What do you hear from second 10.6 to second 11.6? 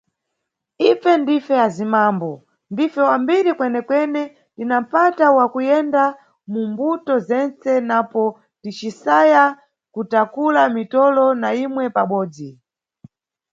mitolo na